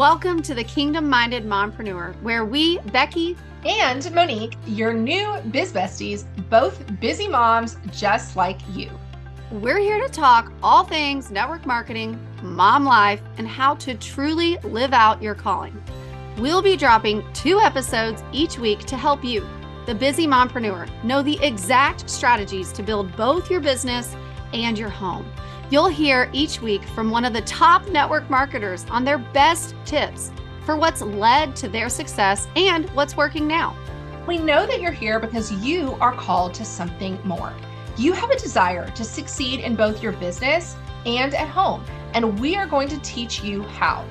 [0.00, 6.24] Welcome to the Kingdom Minded Mompreneur, where we, Becky and Monique, your new biz besties,
[6.48, 8.88] both busy moms just like you.
[9.50, 14.94] We're here to talk all things network marketing, mom life, and how to truly live
[14.94, 15.78] out your calling.
[16.38, 19.46] We'll be dropping two episodes each week to help you,
[19.84, 24.16] the busy mompreneur, know the exact strategies to build both your business
[24.54, 25.30] and your home.
[25.70, 30.32] You'll hear each week from one of the top network marketers on their best tips
[30.66, 33.76] for what's led to their success and what's working now.
[34.26, 37.54] We know that you're here because you are called to something more.
[37.96, 40.74] You have a desire to succeed in both your business
[41.06, 44.04] and at home, and we are going to teach you how.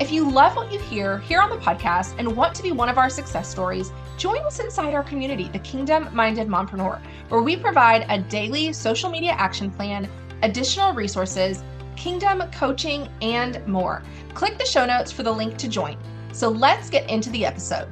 [0.00, 2.88] If you love what you hear here on the podcast and want to be one
[2.88, 7.56] of our success stories, join us inside our community, the Kingdom Minded Mompreneur, where we
[7.56, 10.08] provide a daily social media action plan
[10.42, 11.62] additional resources,
[11.96, 14.02] kingdom coaching, and more.
[14.34, 15.96] Click the show notes for the link to join.
[16.32, 17.88] So let's get into the episode.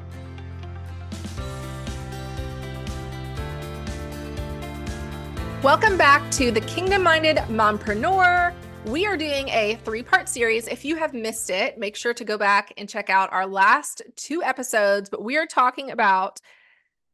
[5.62, 8.55] Welcome back to the Kingdom Minded Mompreneur.
[8.87, 10.67] We are doing a three part series.
[10.67, 14.01] If you have missed it, make sure to go back and check out our last
[14.17, 15.11] two episodes.
[15.11, 16.41] But we are talking about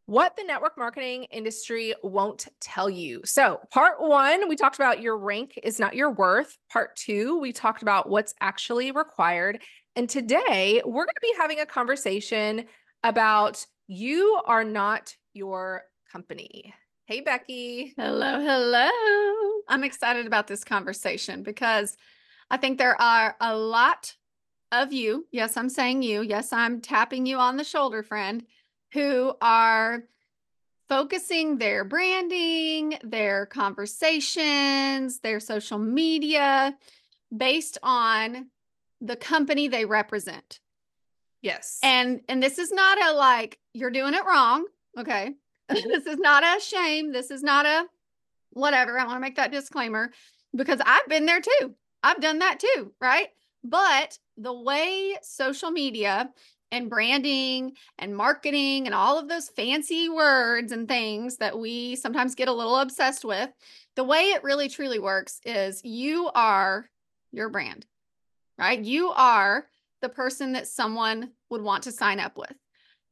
[0.06, 3.20] what the network marketing industry won't tell you.
[3.24, 6.56] So, part one, we talked about your rank is not your worth.
[6.70, 9.60] Part two, we talked about what's actually required.
[9.96, 12.66] And today, we're going to be having a conversation
[13.02, 16.72] about you are not your company.
[17.06, 17.92] Hey, Becky.
[17.96, 18.90] Hello, hello.
[19.68, 21.96] I'm excited about this conversation because
[22.48, 24.14] I think there are a lot
[24.70, 25.26] of you.
[25.32, 26.22] Yes, I'm saying you.
[26.22, 28.44] Yes, I'm tapping you on the shoulder, friend
[28.92, 30.04] who are
[30.88, 36.76] focusing their branding, their conversations, their social media
[37.36, 38.46] based on
[39.00, 40.60] the company they represent.
[41.42, 41.78] Yes.
[41.82, 44.66] And and this is not a like you're doing it wrong,
[44.98, 45.34] okay?
[45.68, 47.12] this is not a shame.
[47.12, 47.86] This is not a
[48.50, 48.98] whatever.
[48.98, 50.10] I want to make that disclaimer
[50.54, 51.74] because I've been there too.
[52.02, 53.28] I've done that too, right?
[53.62, 56.30] But the way social media
[56.72, 62.34] and branding and marketing and all of those fancy words and things that we sometimes
[62.34, 63.50] get a little obsessed with,
[63.94, 66.88] the way it really truly works is you are
[67.32, 67.86] your brand,
[68.58, 68.80] right?
[68.80, 69.66] You are
[70.02, 72.52] the person that someone would want to sign up with.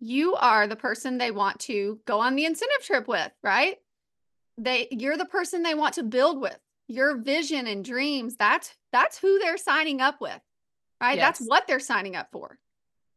[0.01, 3.77] You are the person they want to go on the incentive trip with, right?
[4.59, 6.59] They you're the person they want to build with.
[6.87, 10.39] Your vision and dreams, that's that's who they're signing up with.
[11.01, 11.17] Right?
[11.17, 11.39] Yes.
[11.39, 12.59] That's what they're signing up for.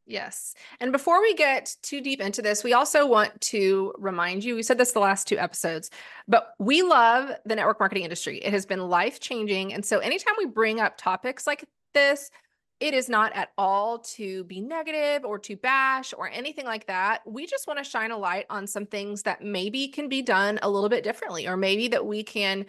[0.09, 0.53] Yes.
[0.79, 4.63] And before we get too deep into this, we also want to remind you we
[4.63, 5.89] said this the last two episodes,
[6.29, 8.37] but we love the network marketing industry.
[8.37, 9.73] It has been life changing.
[9.73, 12.31] And so anytime we bring up topics like this,
[12.79, 17.21] it is not at all to be negative or to bash or anything like that.
[17.25, 20.57] We just want to shine a light on some things that maybe can be done
[20.61, 22.65] a little bit differently, or maybe that we can,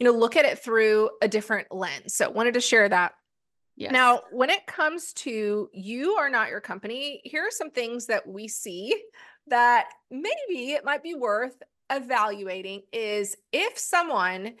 [0.00, 2.16] you know, look at it through a different lens.
[2.16, 3.12] So wanted to share that
[3.82, 3.90] Yes.
[3.90, 8.28] Now, when it comes to you are not your company, here are some things that
[8.28, 8.94] we see
[9.48, 11.60] that maybe it might be worth
[11.90, 14.54] evaluating is if someone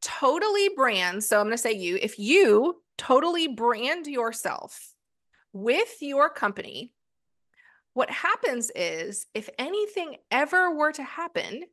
[0.00, 4.94] totally brands, so I'm going to say you, if you totally brand yourself
[5.52, 6.92] with your company,
[7.94, 11.64] what happens is if anything ever were to happen,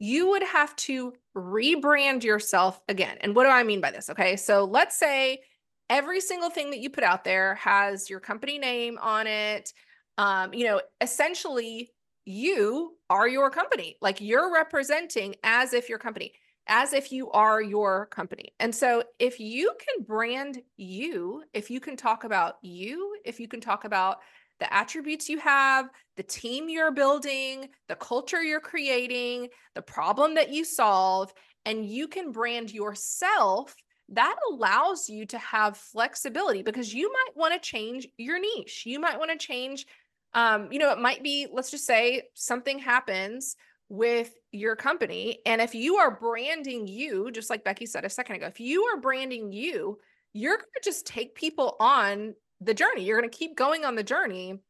[0.00, 3.16] you would have to rebrand yourself again.
[3.20, 4.10] And what do I mean by this?
[4.10, 4.34] Okay.
[4.34, 5.42] So let's say
[5.90, 9.72] every single thing that you put out there has your company name on it.
[10.18, 11.92] Um, you know, essentially,
[12.24, 13.96] you are your company.
[14.00, 16.32] Like you're representing as if your company,
[16.66, 18.52] as if you are your company.
[18.58, 23.48] And so, if you can brand you, if you can talk about you, if you
[23.48, 24.18] can talk about
[24.58, 30.50] the attributes you have, the team you're building, the culture you're creating, the problem that
[30.50, 31.32] you solve,
[31.66, 33.74] and you can brand yourself
[34.10, 38.84] that allows you to have flexibility because you might want to change your niche.
[38.86, 39.86] You might want to change,
[40.32, 43.56] um, you know, it might be, let's just say something happens
[43.88, 45.38] with your company.
[45.44, 48.84] And if you are branding you, just like Becky said a second ago, if you
[48.84, 49.98] are branding you,
[50.32, 53.04] you're going to just take people on the journey.
[53.04, 54.60] You're going to keep going on the journey.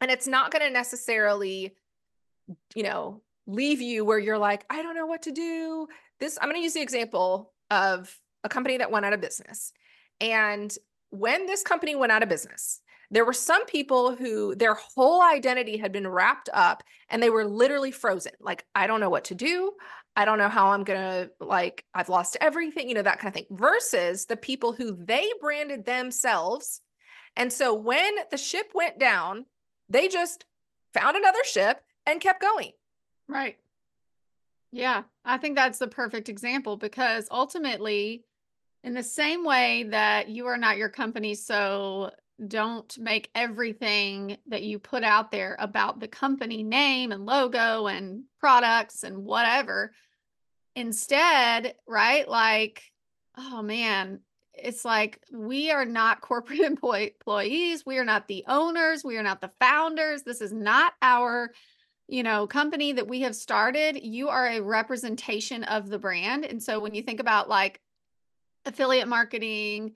[0.00, 1.74] And it's not going to necessarily,
[2.74, 5.88] you know, leave you where you're like, I don't know what to do.
[6.20, 8.14] This, I'm going to use the example of
[8.44, 9.72] a company that went out of business.
[10.20, 10.74] And
[11.10, 12.80] when this company went out of business,
[13.10, 17.44] there were some people who their whole identity had been wrapped up and they were
[17.44, 18.32] literally frozen.
[18.40, 19.72] Like, I don't know what to do.
[20.16, 23.28] I don't know how I'm going to, like, I've lost everything, you know, that kind
[23.28, 23.46] of thing.
[23.50, 26.80] Versus the people who they branded themselves
[27.36, 29.46] And so when the ship went down,
[29.88, 30.44] they just
[30.92, 32.72] found another ship and kept going.
[33.28, 33.56] Right.
[34.72, 38.24] Yeah, I think that's the perfect example because ultimately,
[38.84, 42.10] in the same way that you are not your company, so
[42.46, 48.24] don't make everything that you put out there about the company name and logo and
[48.38, 49.92] products and whatever.
[50.76, 52.28] Instead, right?
[52.28, 52.82] Like,
[53.38, 54.20] oh man,
[54.52, 57.86] it's like we are not corporate employees.
[57.86, 59.02] We are not the owners.
[59.02, 60.24] We are not the founders.
[60.24, 61.52] This is not our,
[62.06, 63.98] you know, company that we have started.
[64.02, 66.44] You are a representation of the brand.
[66.44, 67.80] And so when you think about like
[68.66, 69.94] affiliate marketing,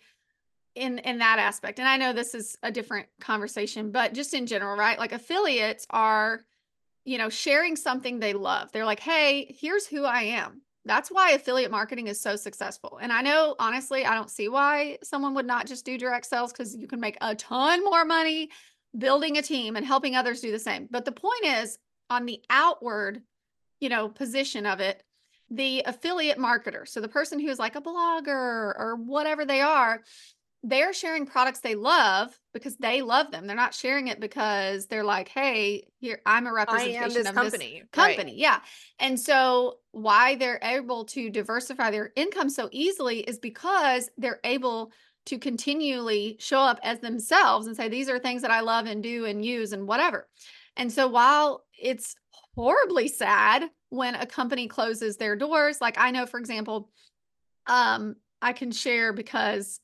[0.79, 1.79] in in that aspect.
[1.79, 4.99] And i know this is a different conversation but just in general right?
[4.99, 6.43] Like affiliates are
[7.05, 8.71] you know sharing something they love.
[8.73, 10.63] They're like hey here's who i am.
[10.85, 12.99] That's why affiliate marketing is so successful.
[13.03, 16.53] And i know honestly i don't see why someone would not just do direct sales
[16.53, 18.51] because you can make a ton more money
[18.97, 20.89] building a team and helping others do the same.
[20.91, 21.79] But the point is
[22.09, 23.23] on the outward
[23.81, 25.03] you know position of it
[25.51, 30.03] the affiliate marketer so the person who's like a blogger or whatever they are
[30.63, 33.47] they're sharing products they love because they love them.
[33.47, 37.81] They're not sharing it because they're like, "Hey, here I'm a representation this of company."
[37.81, 38.39] this company." Right.
[38.39, 38.61] Yeah.
[38.99, 44.93] And so why they're able to diversify their income so easily is because they're able
[45.27, 49.03] to continually show up as themselves and say these are things that I love and
[49.03, 50.27] do and use and whatever.
[50.77, 52.17] And so while it's
[52.55, 56.91] horribly sad when a company closes their doors, like I know for example,
[57.67, 59.81] um I can share because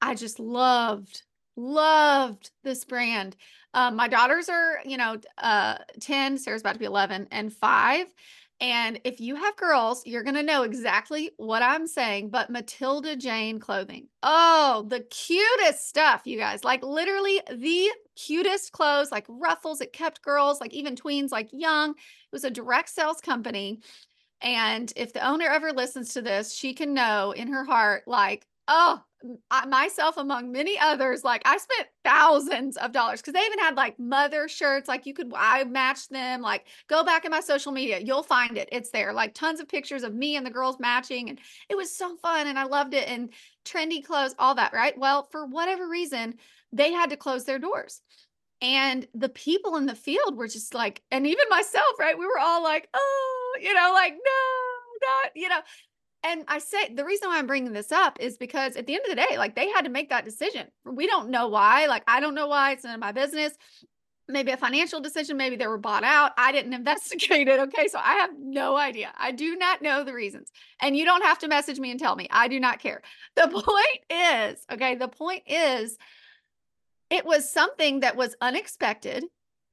[0.00, 1.22] I just loved,
[1.56, 3.36] loved this brand.
[3.72, 8.06] Um, my daughters are, you know, uh, 10, Sarah's about to be 11 and five.
[8.60, 12.30] And if you have girls, you're going to know exactly what I'm saying.
[12.30, 14.08] But Matilda Jane clothing.
[14.22, 16.64] Oh, the cutest stuff, you guys.
[16.64, 19.80] Like literally the cutest clothes, like ruffles.
[19.80, 21.90] It kept girls, like even tweens, like young.
[21.90, 21.96] It
[22.32, 23.80] was a direct sales company.
[24.40, 28.46] And if the owner ever listens to this, she can know in her heart, like,
[28.68, 29.02] oh,
[29.66, 33.98] myself among many others, like I spent thousands of dollars because they even had like
[33.98, 34.88] mother shirts.
[34.88, 36.42] Like you could, I matched them.
[36.42, 38.68] Like go back in my social media, you'll find it.
[38.72, 39.12] It's there.
[39.12, 41.38] Like tons of pictures of me and the girls matching, and
[41.68, 43.08] it was so fun, and I loved it.
[43.08, 43.30] And
[43.64, 44.96] trendy clothes, all that, right?
[44.98, 46.34] Well, for whatever reason,
[46.72, 48.02] they had to close their doors.
[48.60, 52.18] And the people in the field were just like, and even myself, right?
[52.18, 55.60] We were all like, oh, you know, like, no, not, you know,
[56.24, 59.02] and I say the reason why I'm bringing this up is because at the end
[59.04, 60.66] of the day, like they had to make that decision.
[60.84, 61.86] We don't know why.
[61.86, 62.72] Like, I don't know why.
[62.72, 63.52] It's none of my business.
[64.26, 65.36] Maybe a financial decision.
[65.36, 66.32] Maybe they were bought out.
[66.38, 67.60] I didn't investigate it.
[67.60, 67.88] Okay.
[67.88, 69.12] So I have no idea.
[69.18, 70.50] I do not know the reasons.
[70.80, 72.26] And you don't have to message me and tell me.
[72.30, 73.02] I do not care.
[73.36, 75.98] The point is, okay, the point is,
[77.10, 79.24] it was something that was unexpected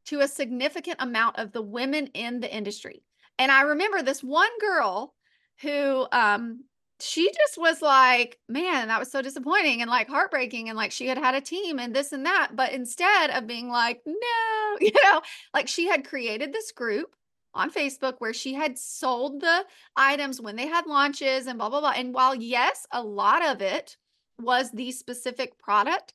[0.07, 3.03] to a significant amount of the women in the industry.
[3.37, 5.13] And I remember this one girl
[5.61, 6.63] who um
[7.01, 10.69] she just was like, man, that was so disappointing and like heartbreaking.
[10.69, 12.51] And like she had had a team and this and that.
[12.55, 15.21] But instead of being like, no, you know,
[15.53, 17.15] like she had created this group
[17.53, 19.65] on Facebook where she had sold the
[19.95, 21.93] items when they had launches and blah, blah, blah.
[21.95, 23.97] And while, yes, a lot of it
[24.39, 26.13] was the specific product,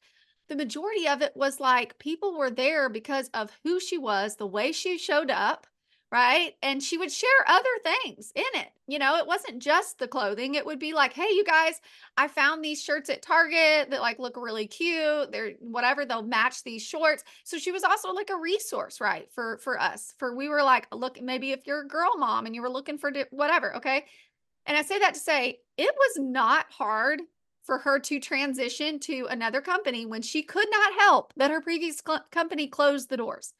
[0.48, 4.46] the majority of it was like people were there because of who she was, the
[4.46, 5.66] way she showed up
[6.12, 6.54] right?
[6.62, 8.68] And she would share other things in it.
[8.86, 10.54] You know, it wasn't just the clothing.
[10.54, 11.80] It would be like, "Hey, you guys,
[12.16, 15.32] I found these shirts at Target that like look really cute.
[15.32, 19.30] They're whatever, they'll match these shorts." So she was also like a resource, right?
[19.32, 20.14] For for us.
[20.18, 22.98] For we were like, "Look, maybe if you're a girl mom and you were looking
[22.98, 24.06] for whatever, okay?"
[24.66, 27.22] And I say that to say, it was not hard
[27.62, 32.00] for her to transition to another company when she could not help that her previous
[32.04, 33.54] cl- company closed the doors.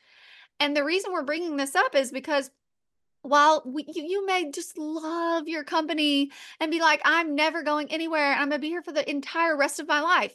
[0.60, 2.50] And the reason we're bringing this up is because
[3.22, 7.90] while we, you, you may just love your company and be like, I'm never going
[7.90, 8.32] anywhere.
[8.32, 10.34] I'm going to be here for the entire rest of my life.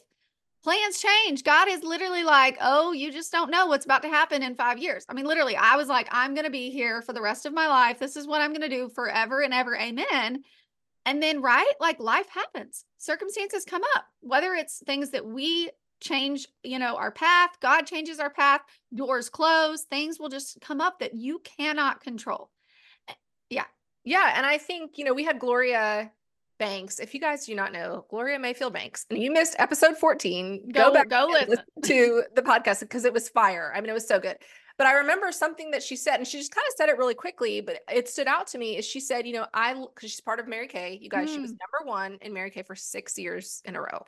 [0.62, 1.42] Plans change.
[1.42, 4.78] God is literally like, oh, you just don't know what's about to happen in five
[4.78, 5.04] years.
[5.08, 7.52] I mean, literally, I was like, I'm going to be here for the rest of
[7.52, 7.98] my life.
[7.98, 9.76] This is what I'm going to do forever and ever.
[9.76, 10.44] Amen.
[11.04, 15.70] And then, right, like life happens, circumstances come up, whether it's things that we
[16.02, 18.60] change, you know, our path, God changes our path,
[18.94, 22.50] doors close, things will just come up that you cannot control.
[23.08, 23.14] Eh,
[23.50, 23.64] yeah.
[24.04, 24.34] Yeah.
[24.36, 26.10] And I think, you know, we had Gloria
[26.58, 26.98] Banks.
[26.98, 30.88] If you guys do not know, Gloria Mayfield Banks, and you missed episode 14, go,
[30.88, 31.64] go back go listen.
[31.84, 33.72] to the podcast because it was fire.
[33.74, 34.36] I mean, it was so good.
[34.78, 37.14] But I remember something that she said, and she just kind of said it really
[37.14, 38.76] quickly, but it stood out to me.
[38.76, 40.98] Is she said, you know, I because she's part of Mary Kay.
[41.00, 41.58] You guys, she was Mm.
[41.60, 44.04] number one in Mary Kay for six years in a row.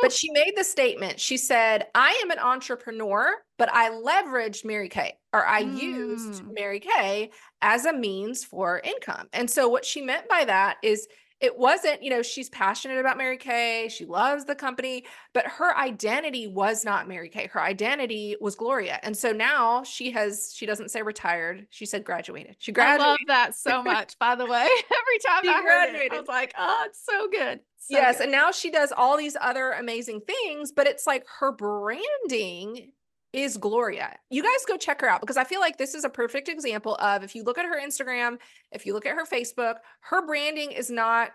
[0.00, 1.20] But she made the statement.
[1.20, 6.54] She said, I am an entrepreneur, but I leveraged Mary Kay or I used Mm.
[6.54, 9.28] Mary Kay as a means for income.
[9.32, 11.06] And so what she meant by that is
[11.42, 15.76] it wasn't, you know, she's passionate about Mary Kay, she loves the company, but her
[15.76, 17.48] identity was not Mary Kay.
[17.48, 19.00] Her identity was Gloria.
[19.02, 22.54] And so now she has, she doesn't say retired, she said graduated.
[22.60, 23.04] She graduated.
[23.04, 24.62] I love that so much, by the way.
[24.68, 27.58] Every time She I heard it, I was like, oh, it's so good.
[27.78, 28.18] So yes.
[28.18, 28.24] good.
[28.24, 32.92] And now she does all these other amazing things, but it's like her branding
[33.32, 34.16] is Gloria.
[34.30, 36.96] You guys go check her out because I feel like this is a perfect example
[36.96, 38.38] of if you look at her Instagram,
[38.70, 41.30] if you look at her Facebook, her branding is not,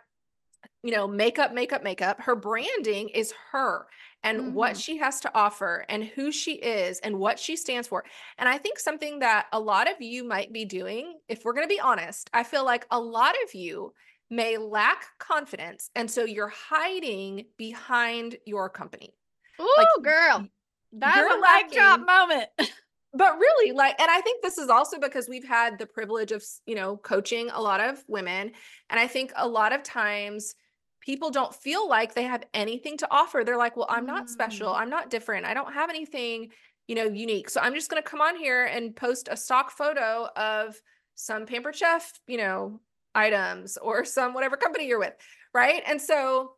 [0.84, 2.22] you know, makeup, makeup, makeup.
[2.22, 3.88] Her branding is her
[4.24, 4.84] and what Mhm.
[4.84, 8.04] she has to offer and who she is and what she stands for.
[8.38, 11.68] And I think something that a lot of you might be doing, if we're going
[11.68, 13.94] to be honest, I feel like a lot of you
[14.30, 15.90] may lack confidence.
[15.96, 19.14] And so you're hiding behind your company.
[19.60, 20.48] Ooh, like, girl.
[20.92, 22.50] That's you're a mic drop moment.
[23.14, 26.44] But really, like, and I think this is also because we've had the privilege of,
[26.68, 28.52] you know, coaching a lot of women.
[28.90, 30.54] And I think a lot of times
[31.02, 33.44] people don't feel like they have anything to offer.
[33.44, 34.74] They're like, well, I'm not special.
[34.74, 34.80] Mm.
[34.82, 35.46] I'm not different.
[35.46, 36.50] I don't have anything,
[36.88, 37.50] you know, unique.
[37.50, 40.80] So I'm just going to come on here and post a stock photo of
[41.16, 42.82] some Pampered Chef, you know,
[43.16, 45.16] items or some whatever company you're with.
[45.54, 45.82] Right.
[45.88, 46.52] And so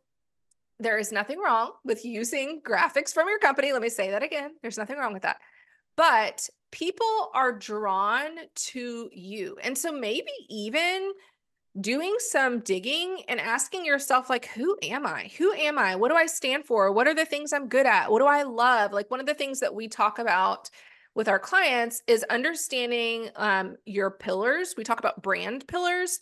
[0.80, 3.72] there is nothing wrong with using graphics from your company.
[3.72, 4.52] Let me say that again.
[4.62, 5.38] There's nothing wrong with that.
[5.96, 9.58] But people are drawn to you.
[9.62, 11.12] And so maybe even
[11.80, 16.16] doing some digging and asking yourself like who am i who am i what do
[16.16, 19.08] i stand for what are the things i'm good at what do i love like
[19.08, 20.68] one of the things that we talk about
[21.14, 26.18] with our clients is understanding um, your pillars we talk about brand pillars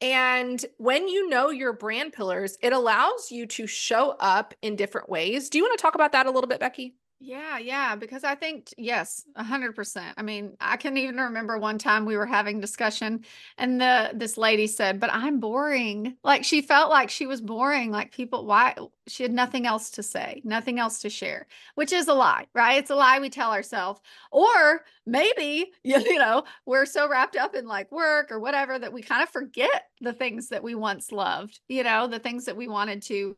[0.00, 5.08] and when you know your brand pillars it allows you to show up in different
[5.08, 6.94] ways do you want to talk about that a little bit becky
[7.24, 10.14] Yeah, yeah, because I think yes, a hundred percent.
[10.18, 13.24] I mean, I can even remember one time we were having discussion
[13.56, 16.16] and the this lady said, but I'm boring.
[16.24, 17.92] Like she felt like she was boring.
[17.92, 18.74] Like people, why
[19.06, 21.46] she had nothing else to say, nothing else to share,
[21.76, 22.78] which is a lie, right?
[22.78, 24.00] It's a lie we tell ourselves.
[24.32, 28.92] Or maybe, you you know, we're so wrapped up in like work or whatever that
[28.92, 32.56] we kind of forget the things that we once loved, you know, the things that
[32.56, 33.36] we wanted to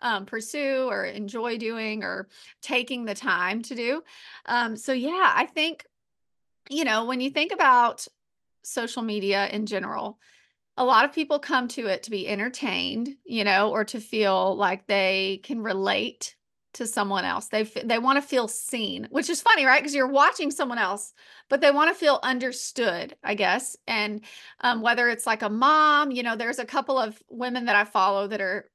[0.00, 2.28] um, pursue or enjoy doing or
[2.60, 4.02] taking the time to do.
[4.46, 5.84] Um, so yeah, I think,
[6.68, 8.06] you know, when you think about
[8.64, 10.18] social media in general,
[10.76, 14.56] a lot of people come to it to be entertained, you know, or to feel
[14.56, 16.34] like they can relate
[16.74, 17.48] to someone else.
[17.48, 19.80] They they want to feel seen, which is funny, right?
[19.80, 21.12] Because you're watching someone else,
[21.48, 23.76] but they want to feel understood, I guess.
[23.86, 24.22] And
[24.60, 27.84] um, whether it's like a mom, you know, there's a couple of women that I
[27.84, 28.70] follow that are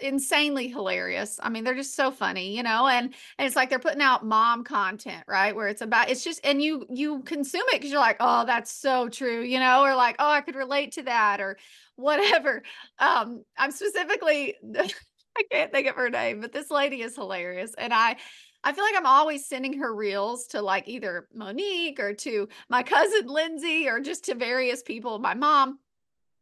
[0.00, 1.38] insanely hilarious.
[1.42, 4.24] I mean, they're just so funny, you know, and and it's like they're putting out
[4.24, 5.54] mom content, right?
[5.54, 8.72] Where it's about it's just and you you consume it because you're like, oh, that's
[8.72, 11.58] so true, you know, or like, oh, I could relate to that or
[11.96, 12.62] whatever.
[12.98, 14.56] Um, I'm specifically
[15.36, 17.74] I can't think of her name, but this lady is hilarious.
[17.76, 18.16] And I
[18.64, 22.82] I feel like I'm always sending her reels to like either Monique or to my
[22.82, 25.80] cousin Lindsay or just to various people, my mom.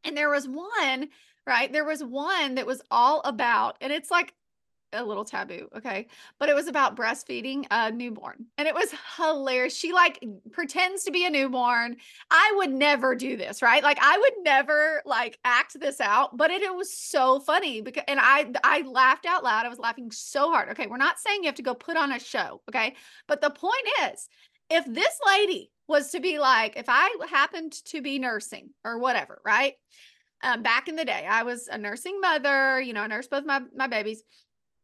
[0.05, 1.09] And there was one,
[1.47, 1.73] right?
[1.73, 4.35] There was one that was all about, and it's like
[4.93, 6.07] a little taboo, okay?
[6.39, 8.47] But it was about breastfeeding a newborn.
[8.59, 9.77] And it was hilarious.
[9.77, 11.97] She like pretends to be a newborn.
[12.31, 13.83] I would never do this, right?
[13.83, 18.05] Like I would never like act this out, but it, it was so funny because
[18.09, 19.67] and I I laughed out loud.
[19.67, 20.71] I was laughing so hard.
[20.71, 22.95] Okay, we're not saying you have to go put on a show, okay?
[23.29, 23.75] But the point
[24.11, 24.29] is,
[24.69, 29.41] if this lady was to be like, if I happened to be nursing or whatever,
[29.45, 29.75] right?
[30.43, 33.45] Um, back in the day, I was a nursing mother, you know, I nursed both
[33.45, 34.23] my my babies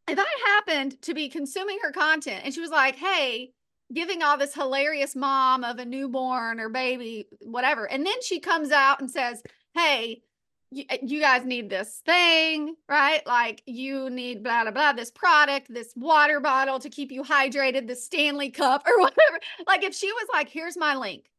[0.09, 3.53] if I happened to be consuming her content and she was like, hey,
[3.93, 8.71] giving all this hilarious mom of a newborn or baby, whatever, and then she comes
[8.71, 9.43] out and says,
[9.75, 10.23] hey,
[10.71, 13.25] you, eh, you guys need this thing, right?
[13.27, 17.87] Like you need blah, blah, blah, this product, this water bottle to keep you hydrated,
[17.87, 19.41] the Stanley cup or whatever.
[19.67, 21.31] Like if she was like, here's my link.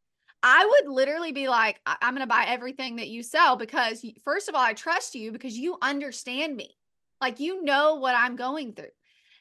[0.42, 4.04] I would literally be like, I- I'm going to buy everything that you sell because,
[4.22, 6.76] first of all, I trust you because you understand me.
[7.20, 8.86] Like you know what I'm going through.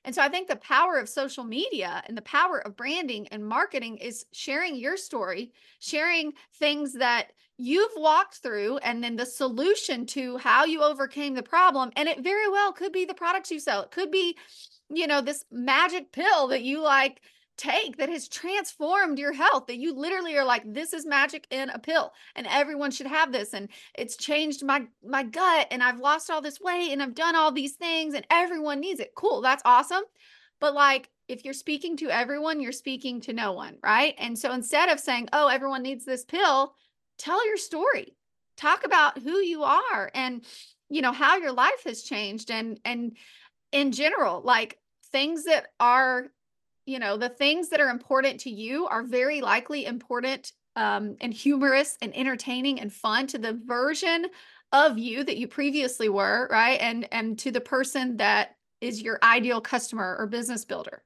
[0.03, 3.45] And so I think the power of social media and the power of branding and
[3.45, 10.05] marketing is sharing your story, sharing things that you've walked through, and then the solution
[10.05, 11.91] to how you overcame the problem.
[11.95, 13.81] And it very well could be the products you sell.
[13.81, 14.37] It could be,
[14.89, 17.21] you know, this magic pill that you like
[17.57, 21.69] take that has transformed your health that you literally are like this is magic in
[21.69, 25.99] a pill and everyone should have this and it's changed my my gut and I've
[25.99, 29.13] lost all this weight and I've done all these things and everyone needs it.
[29.15, 30.03] Cool, that's awesome.
[30.59, 34.15] But like if you're speaking to everyone, you're speaking to no one, right?
[34.17, 36.73] And so instead of saying, "Oh, everyone needs this pill,"
[37.17, 38.15] tell your story.
[38.55, 40.45] Talk about who you are and
[40.89, 43.17] you know how your life has changed and and
[43.71, 44.79] in general, like
[45.11, 46.31] things that are
[46.87, 51.33] you know, the things that are important to you are very likely important um, and
[51.33, 54.27] humorous and entertaining and fun to the version
[54.71, 56.79] of you that you previously were, right?
[56.79, 61.03] And and to the person that is your ideal customer or business builder.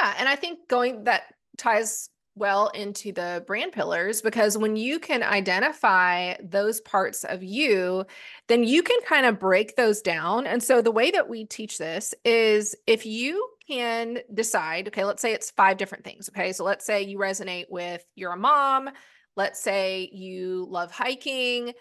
[0.00, 1.22] Yeah, and I think going that
[1.58, 8.06] ties well into the brand pillars because when you can identify those parts of you,
[8.48, 10.46] then you can kind of break those down.
[10.46, 15.22] And so the way that we teach this is if you can decide, okay, let's
[15.22, 16.28] say it's five different things.
[16.28, 16.52] Okay.
[16.52, 18.90] So let's say you resonate with you're a mom.
[19.36, 21.72] Let's say you love hiking.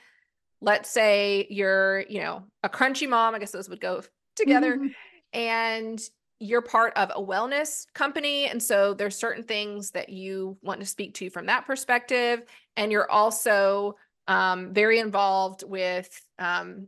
[0.62, 3.36] Let's say you're, you know, a crunchy mom.
[3.36, 4.04] I guess those would go
[4.36, 4.78] together.
[4.78, 4.88] Mm-hmm.
[5.34, 6.02] And
[6.40, 10.88] you're part of a wellness company and so there's certain things that you want to
[10.88, 12.42] speak to from that perspective
[12.76, 13.96] and you're also
[14.28, 16.88] um, very involved with um,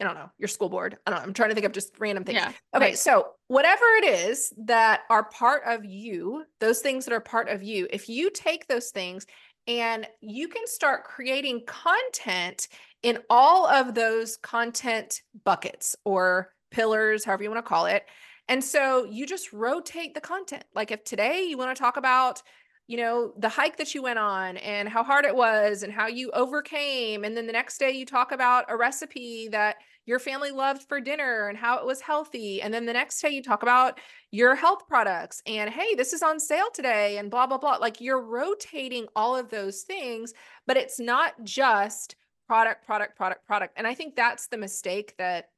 [0.00, 0.96] I don't know, your school board.
[1.06, 1.24] I don't know.
[1.24, 2.36] I'm trying to think of just random things.
[2.36, 2.52] Yeah.
[2.74, 2.86] Okay.
[2.86, 2.98] Right.
[2.98, 7.62] So, whatever it is that are part of you, those things that are part of
[7.62, 9.26] you, if you take those things
[9.66, 12.68] and you can start creating content
[13.02, 18.04] in all of those content buckets or pillars, however you want to call it,
[18.48, 20.64] and so you just rotate the content.
[20.74, 22.42] Like if today you want to talk about,
[22.90, 26.08] you know, the hike that you went on and how hard it was and how
[26.08, 27.22] you overcame.
[27.22, 31.00] And then the next day you talk about a recipe that your family loved for
[31.00, 32.60] dinner and how it was healthy.
[32.60, 34.00] And then the next day you talk about
[34.32, 37.76] your health products and hey, this is on sale today and blah, blah, blah.
[37.76, 40.34] Like you're rotating all of those things,
[40.66, 42.16] but it's not just
[42.48, 43.74] product, product, product, product.
[43.76, 45.50] And I think that's the mistake that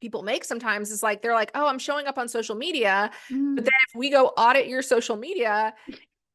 [0.00, 3.54] people make sometimes is like they're like, "Oh, I'm showing up on social media." Mm.
[3.56, 5.74] But then if we go audit your social media,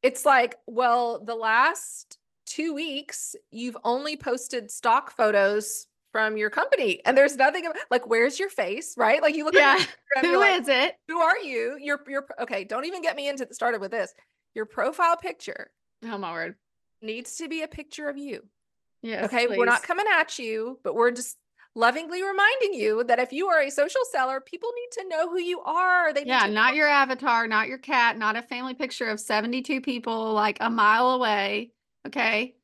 [0.04, 7.02] it's like, "Well, the last 2 weeks you've only posted stock photos from your company
[7.06, 9.22] and there's nothing like where's your face right?
[9.22, 9.78] Like you look yeah.
[10.16, 10.96] at who like, is it?
[11.10, 11.78] Who are you?
[11.78, 14.14] You're you're okay don't even get me into the started with this.
[14.54, 15.72] Your profile picture
[16.06, 16.56] oh my word.
[17.02, 18.46] needs to be a picture of you.
[19.02, 19.58] Yeah okay please.
[19.58, 21.38] we're not coming at you but we're just
[21.76, 25.40] lovingly reminding you that if you are a social seller, people need to know who
[25.40, 26.14] you are.
[26.14, 30.34] They yeah, not your avatar, not your cat, not a family picture of 72 people
[30.34, 31.72] like a mile away.
[32.08, 32.56] Okay.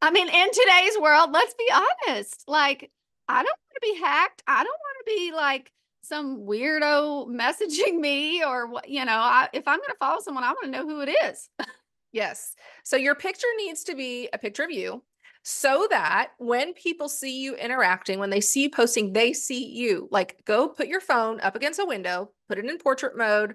[0.00, 1.70] I mean, in today's world, let's be
[2.08, 2.44] honest.
[2.46, 2.90] Like,
[3.28, 4.42] I don't want to be hacked.
[4.46, 9.48] I don't want to be like some weirdo messaging me or what, you know, I,
[9.52, 11.48] if I'm going to follow someone, I want to know who it is.
[12.12, 12.54] yes.
[12.84, 15.02] So your picture needs to be a picture of you
[15.42, 20.08] so that when people see you interacting, when they see you posting, they see you.
[20.10, 23.54] Like, go put your phone up against a window, put it in portrait mode,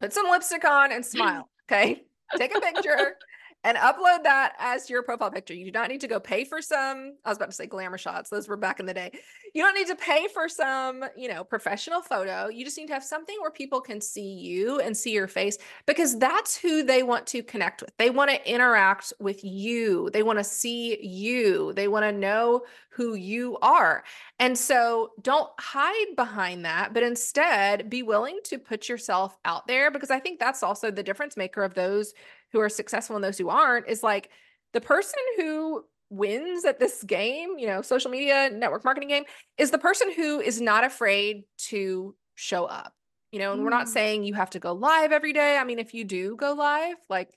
[0.00, 1.48] put some lipstick on, and smile.
[1.66, 2.04] Okay.
[2.36, 3.16] Take a picture
[3.64, 5.54] and upload that as your profile picture.
[5.54, 7.98] You do not need to go pay for some, I was about to say glamour
[7.98, 8.30] shots.
[8.30, 9.10] Those were back in the day.
[9.54, 12.48] You don't need to pay for some, you know, professional photo.
[12.48, 15.58] You just need to have something where people can see you and see your face
[15.86, 17.96] because that's who they want to connect with.
[17.96, 20.10] They want to interact with you.
[20.12, 21.72] They want to see you.
[21.72, 24.02] They want to know who you are.
[24.40, 29.90] And so don't hide behind that, but instead be willing to put yourself out there
[29.90, 32.12] because I think that's also the difference maker of those
[32.52, 34.30] who are successful and those who aren't is like
[34.72, 39.24] the person who wins at this game, you know, social media network marketing game
[39.56, 42.94] is the person who is not afraid to show up.
[43.30, 43.64] You know, and mm.
[43.64, 43.90] we're not mm.
[43.90, 45.58] saying you have to go live every day.
[45.58, 47.30] I mean, if you do go live, like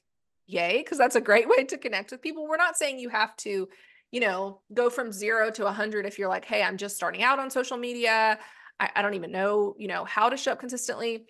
[0.48, 2.48] yay, because that's a great way to connect with people.
[2.48, 3.68] We're not saying you have to,
[4.12, 7.24] you know, go from zero to a hundred if you're like, hey, I'm just starting
[7.24, 8.40] out on social media.
[8.80, 11.26] I, I don't even know, you know, how to show up consistently.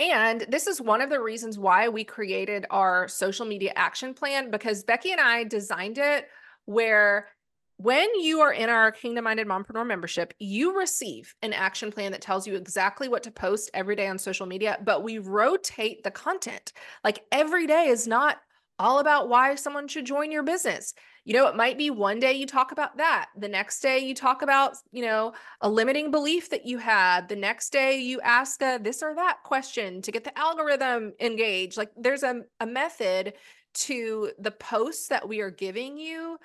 [0.00, 4.50] And this is one of the reasons why we created our social media action plan
[4.50, 6.26] because Becky and I designed it
[6.64, 7.28] where
[7.76, 12.22] when you are in our Kingdom Minded Mompreneur membership, you receive an action plan that
[12.22, 16.10] tells you exactly what to post every day on social media, but we rotate the
[16.10, 16.72] content.
[17.04, 18.38] Like every day is not
[18.78, 20.94] all about why someone should join your business.
[21.24, 23.28] You know, it might be one day you talk about that.
[23.36, 27.28] The next day you talk about, you know, a limiting belief that you had.
[27.28, 31.76] The next day you ask a this or that question to get the algorithm engaged.
[31.76, 33.34] Like there's a, a method
[33.72, 36.38] to the posts that we are giving you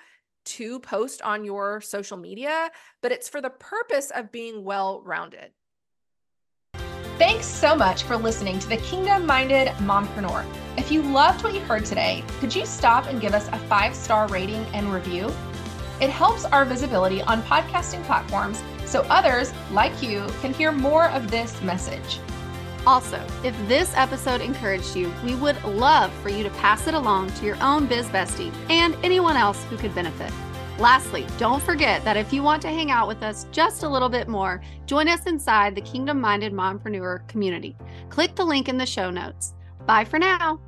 [0.44, 2.70] to post on your social media,
[3.02, 5.50] but it's for the purpose of being well rounded.
[7.18, 10.44] Thanks so much for listening to the Kingdom Minded Mompreneur.
[10.76, 13.94] If you loved what you heard today, could you stop and give us a five
[13.94, 15.32] star rating and review?
[15.98, 21.30] It helps our visibility on podcasting platforms so others, like you, can hear more of
[21.30, 22.20] this message.
[22.86, 27.30] Also, if this episode encouraged you, we would love for you to pass it along
[27.30, 30.30] to your own biz bestie and anyone else who could benefit.
[30.78, 34.10] Lastly, don't forget that if you want to hang out with us just a little
[34.10, 37.74] bit more, join us inside the Kingdom Minded Mompreneur community.
[38.10, 39.54] Click the link in the show notes.
[39.86, 40.60] Bye for now.